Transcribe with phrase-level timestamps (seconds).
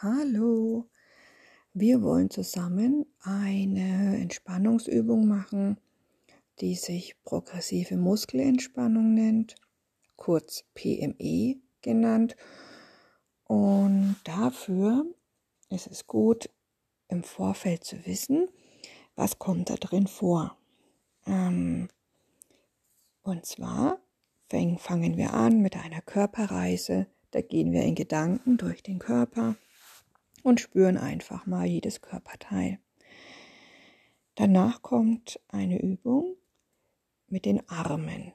[0.00, 0.88] Hallo,
[1.72, 5.76] wir wollen zusammen eine Entspannungsübung machen,
[6.60, 9.56] die sich progressive Muskelentspannung nennt,
[10.14, 12.36] kurz PME genannt.
[13.42, 15.04] Und dafür
[15.68, 16.48] ist es gut,
[17.08, 18.48] im Vorfeld zu wissen,
[19.16, 20.56] was kommt da drin vor.
[21.26, 21.88] Ähm,
[23.22, 23.98] und zwar
[24.48, 27.08] fangen wir an mit einer Körperreise.
[27.32, 29.56] Da gehen wir in Gedanken durch den Körper
[30.42, 32.78] und spüren einfach mal jedes Körperteil.
[34.34, 36.36] Danach kommt eine Übung
[37.26, 38.32] mit den Armen.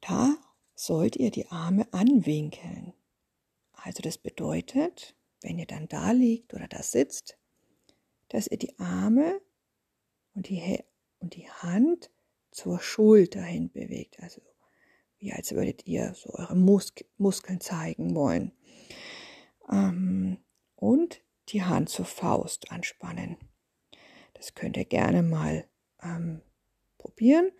[0.00, 0.36] Da
[0.74, 2.94] sollt ihr die Arme anwinkeln.
[3.72, 7.36] Also das bedeutet, wenn ihr dann da liegt oder da sitzt,
[8.28, 9.40] dass ihr die Arme
[10.34, 10.84] und die,
[11.18, 12.10] und die Hand
[12.50, 14.20] zur Schulter hin bewegt.
[14.20, 14.40] Also
[15.18, 18.52] wie als würdet ihr so eure Mus Muskeln zeigen wollen.
[19.70, 20.38] Ähm,
[20.78, 23.36] und die Hand zur Faust anspannen.
[24.34, 25.66] Das könnt ihr gerne mal
[26.02, 26.40] ähm,
[26.98, 27.50] probieren.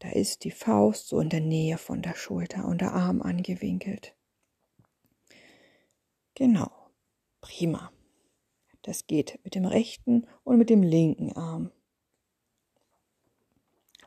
[0.00, 4.14] Da ist die Faust so in der Nähe von der Schulter und der Arm angewinkelt.
[6.34, 6.70] Genau,
[7.40, 7.90] prima.
[8.82, 11.70] Das geht mit dem rechten und mit dem linken Arm.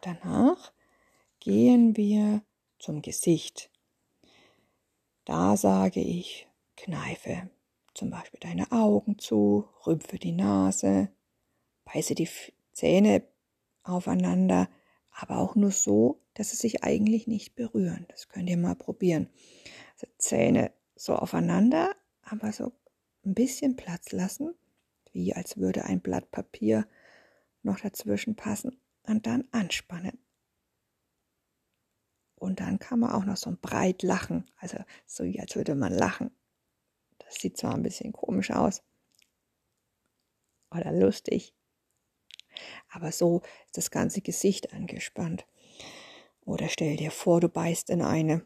[0.02, 0.74] Danach
[1.40, 2.44] gehen wir
[2.78, 3.72] zum Gesicht.
[5.24, 7.50] Da sage ich, kneife
[7.96, 11.10] zum Beispiel deine Augen zu, rümpfe die Nase,
[11.86, 12.30] beiße die
[12.74, 13.24] Zähne
[13.84, 14.70] aufeinander,
[15.12, 18.06] aber auch nur so, dass sie sich eigentlich nicht berühren.
[18.10, 19.30] Das könnt ihr mal probieren.
[19.94, 22.74] Also Zähne so aufeinander, aber so
[23.26, 24.54] ein bisschen Platz lassen,
[25.14, 26.88] wie als würde ein Blatt Papier
[27.64, 30.20] noch dazwischen passen und dann anspannen.
[32.36, 35.94] Und dann kann man auch noch so breit lachen, also so wie als würde man
[35.94, 36.32] lachen.
[37.26, 38.82] Das sieht zwar ein bisschen komisch aus
[40.72, 41.54] oder lustig,
[42.90, 45.46] aber so ist das ganze Gesicht angespannt.
[46.46, 48.46] Oder stell dir vor, du beißt in eine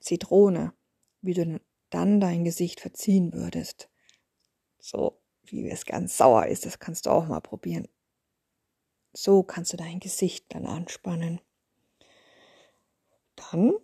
[0.00, 0.74] Zitrone,
[1.22, 1.60] wie du
[1.90, 3.88] dann dein Gesicht verziehen würdest.
[4.78, 7.88] So wie es ganz sauer ist, das kannst du auch mal probieren.
[9.12, 11.40] So kannst du dein Gesicht dann anspannen.
[13.36, 13.74] Dann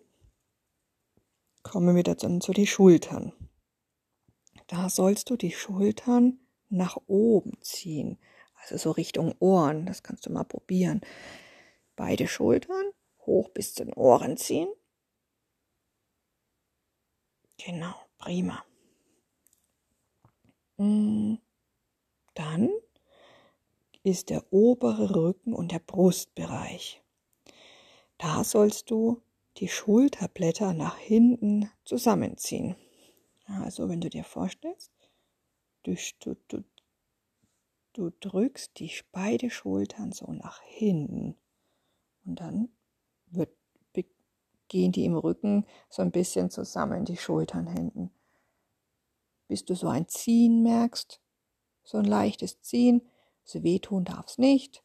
[1.63, 3.33] kommen wir dann zu den Schultern.
[4.73, 6.39] Da sollst du die Schultern
[6.69, 8.17] nach oben ziehen,
[8.55, 9.85] also so Richtung Ohren.
[9.85, 11.01] Das kannst du mal probieren.
[11.95, 12.83] Beide Schultern
[13.27, 14.67] hoch bis zu den Ohren ziehen.
[17.63, 18.65] Genau, prima.
[20.77, 21.35] Mm,
[22.33, 22.71] dann
[24.01, 27.03] ist der obere Rücken und der Brustbereich.
[28.17, 29.21] Da sollst du
[29.57, 32.75] die Schulterblätter nach hinten zusammenziehen.
[33.45, 34.91] Also wenn du dir vorstellst,
[35.83, 36.63] du, du,
[37.93, 41.35] du, drückst die beide Schultern so nach hinten
[42.25, 42.69] und dann
[43.27, 43.49] wird,
[44.69, 48.11] gehen die im Rücken so ein bisschen zusammen, die Schultern hinten.
[49.47, 51.21] Bis du so ein Ziehen merkst,
[51.83, 53.01] so ein leichtes Ziehen,
[53.43, 54.83] so wehtun darf es nicht,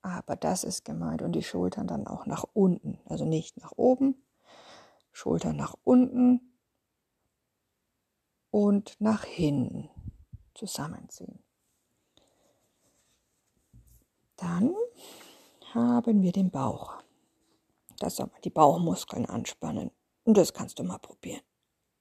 [0.00, 4.22] aber das ist gemeint und die Schultern dann auch nach unten, also nicht nach oben,
[5.12, 6.51] Schultern nach unten,
[8.52, 9.88] und nach hinten
[10.54, 11.42] zusammenziehen.
[14.36, 14.74] Dann
[15.74, 17.02] haben wir den Bauch.
[17.98, 19.90] Das soll man die Bauchmuskeln anspannen.
[20.24, 21.42] Und das kannst du mal probieren.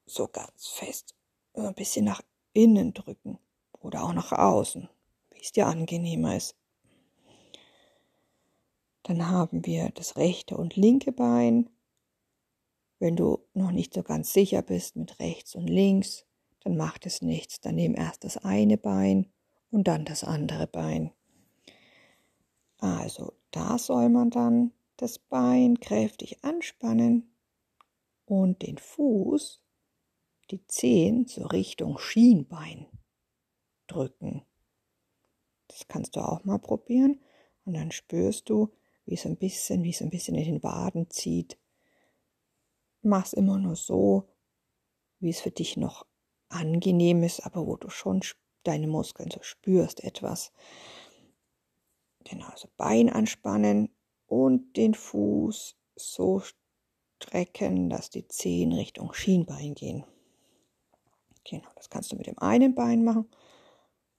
[0.05, 1.15] So ganz fest.
[1.53, 2.21] Ein bisschen nach
[2.53, 3.39] innen drücken
[3.79, 4.89] oder auch nach außen,
[5.31, 6.55] wie es dir angenehmer ist.
[9.03, 11.69] Dann haben wir das rechte und linke Bein.
[12.99, 16.25] Wenn du noch nicht so ganz sicher bist mit rechts und links,
[16.63, 17.59] dann macht es nichts.
[17.59, 19.31] Dann nimm erst das eine Bein
[19.69, 21.11] und dann das andere Bein.
[22.77, 27.35] Also da soll man dann das Bein kräftig anspannen
[28.25, 29.61] und den Fuß,
[30.51, 32.85] die Zehen zur Richtung Schienbein
[33.87, 34.45] drücken.
[35.67, 37.19] Das kannst du auch mal probieren
[37.65, 38.71] und dann spürst du,
[39.05, 41.57] wie es ein bisschen, wie es ein bisschen in den Waden zieht.
[43.01, 44.29] Mach's immer nur so,
[45.19, 46.05] wie es für dich noch
[46.51, 48.21] angenehm ist, aber wo du schon
[48.63, 50.51] deine Muskeln so spürst etwas.
[52.23, 53.89] Genau, also Bein anspannen
[54.27, 56.41] und den Fuß so
[57.21, 60.05] strecken, dass die Zehen Richtung Schienbein gehen.
[61.43, 63.29] Genau, das kannst du mit dem einen Bein machen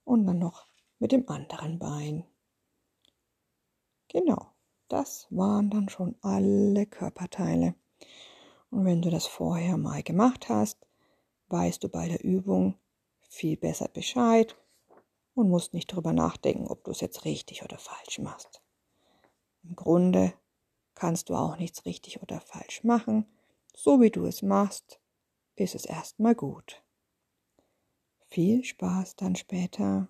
[0.05, 0.67] und dann noch
[0.99, 2.25] mit dem anderen Bein.
[4.08, 4.52] Genau,
[4.88, 7.75] das waren dann schon alle Körperteile.
[8.70, 10.79] Und wenn du das vorher mal gemacht hast,
[11.52, 12.78] weißt du bei der Übung
[13.20, 14.56] viel besser Bescheid
[15.34, 18.62] und musst nicht drüber nachdenken, ob du es jetzt richtig oder falsch machst.
[19.62, 20.34] Im Grunde
[20.94, 23.26] kannst du auch nichts richtig oder falsch machen.
[23.75, 25.00] So wie du es machst,
[25.54, 26.82] ist es erstmal gut.
[28.28, 30.08] Viel Spaß dann später.